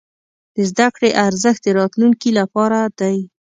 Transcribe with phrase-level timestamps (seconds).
[0.55, 3.17] د زده کړې ارزښت د راتلونکي لپاره دی.